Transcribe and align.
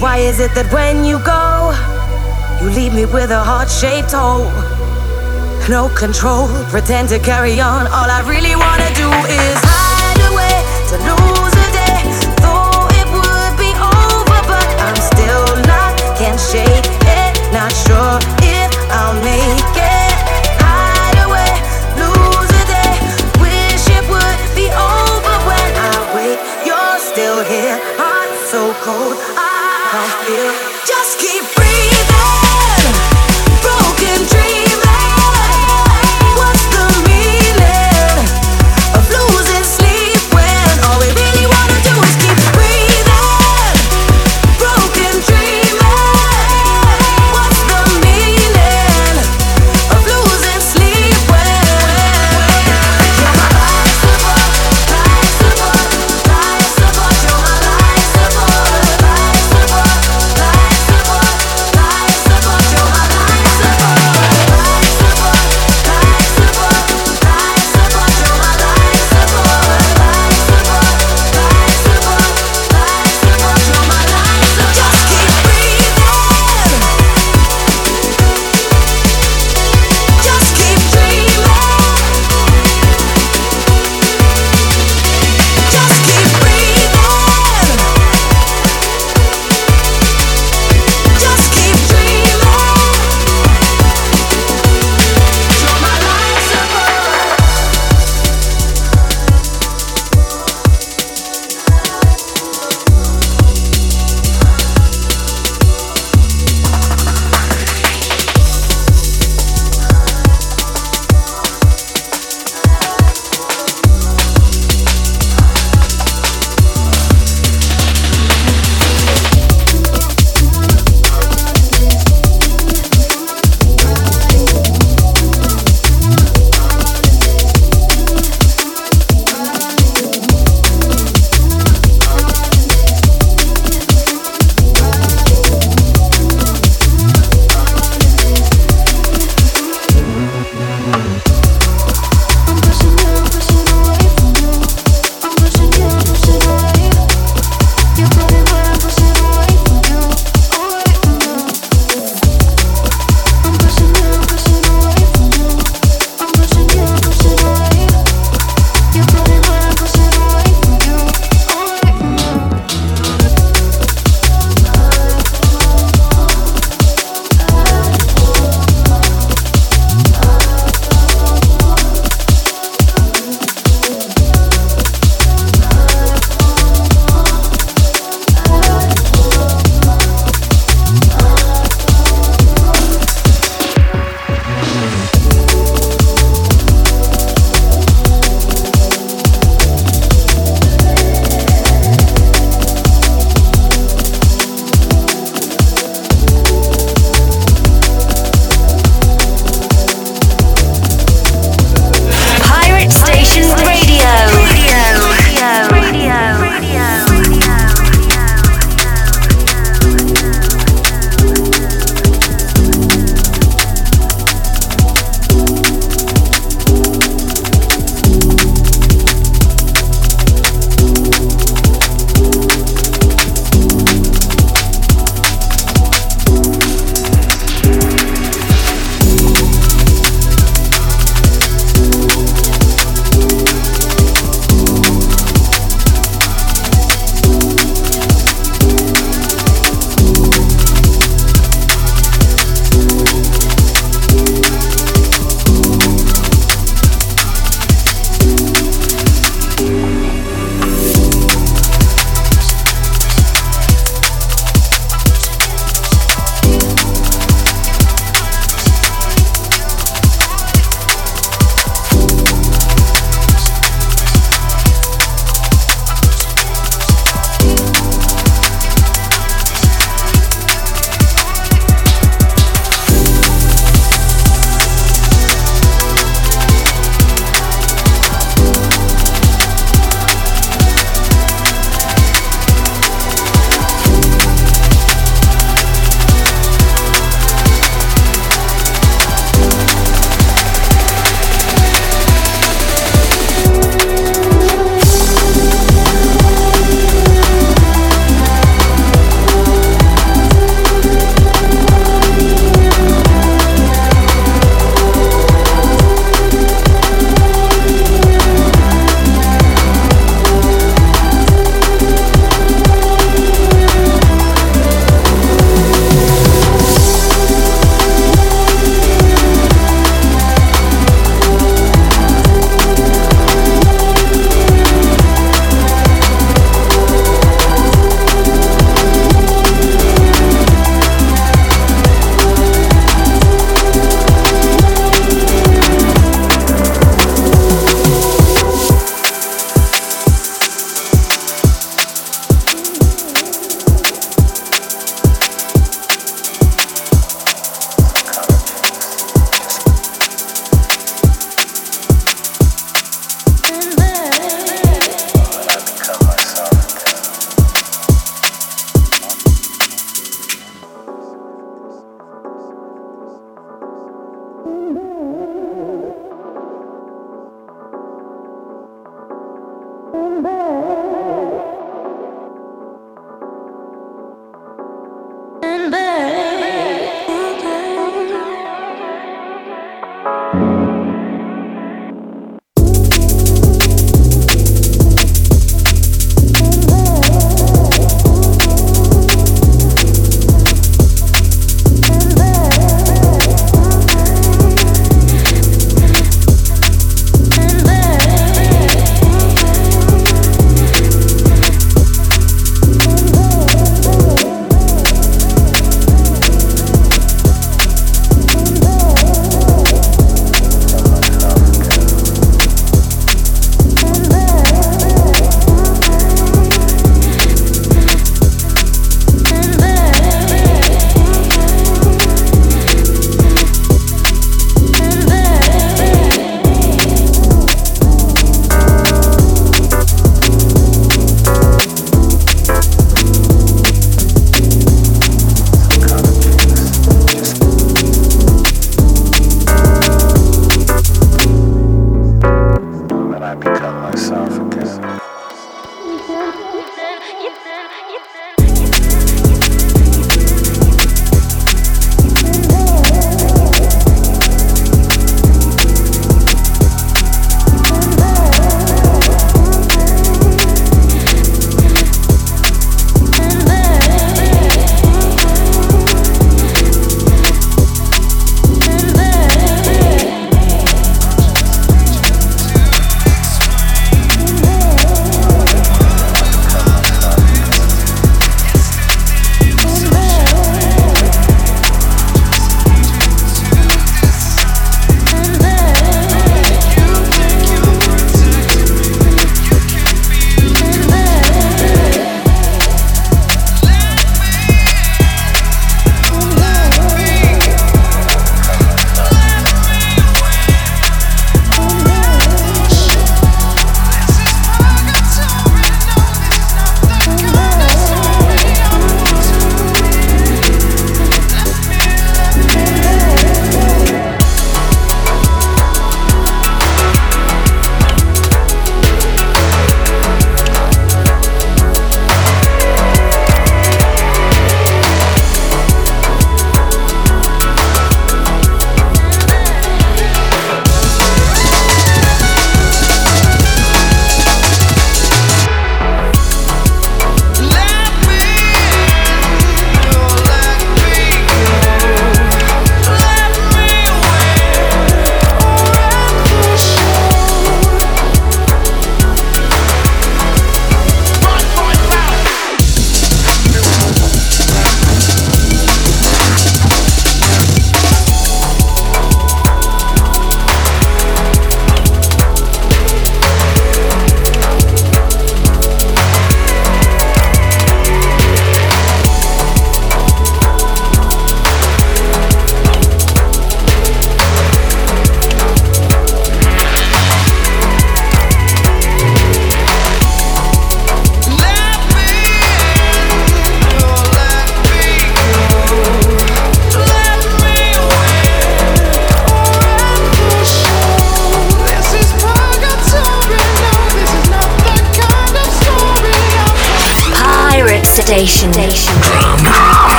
Why 0.00 0.18
is 0.18 0.38
it 0.38 0.54
that 0.54 0.72
when 0.72 1.04
you 1.04 1.18
go, 1.24 1.74
you 2.62 2.70
leave 2.70 2.94
me 2.94 3.04
with 3.04 3.32
a 3.32 3.42
heart 3.42 3.68
shaped 3.68 4.12
hole? 4.12 4.46
No 5.68 5.92
control, 5.96 6.46
pretend 6.70 7.08
to 7.08 7.18
carry 7.18 7.60
on. 7.60 7.88
All 7.88 8.08
I 8.08 8.22
really 8.24 8.54
wanna 8.54 8.94
do 8.94 9.10
is. 9.26 9.67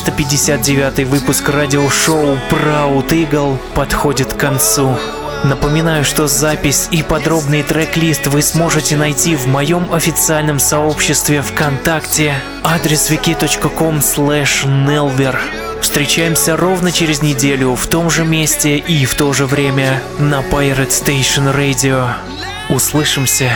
459 0.00 1.06
выпуск 1.06 1.46
радиошоу 1.50 2.38
Proud 2.50 3.08
Eagle 3.08 3.58
подходит 3.74 4.32
к 4.32 4.38
концу. 4.38 4.96
Напоминаю, 5.44 6.06
что 6.06 6.26
запись 6.26 6.88
и 6.90 7.02
подробный 7.02 7.62
трек-лист 7.62 8.26
вы 8.28 8.40
сможете 8.40 8.96
найти 8.96 9.36
в 9.36 9.46
моем 9.46 9.92
официальном 9.92 10.58
сообществе 10.58 11.42
ВКонтакте 11.42 12.34
адрес 12.64 13.10
wiki.com 13.10 13.98
slash 13.98 14.64
nelver. 14.64 15.36
Встречаемся 15.82 16.56
ровно 16.56 16.92
через 16.92 17.20
неделю 17.20 17.74
в 17.74 17.86
том 17.86 18.08
же 18.08 18.24
месте 18.24 18.78
и 18.78 19.04
в 19.04 19.14
то 19.14 19.34
же 19.34 19.44
время 19.44 20.02
на 20.18 20.40
Pirate 20.40 20.88
Station 20.88 21.54
Radio. 21.54 22.08
Услышимся! 22.70 23.50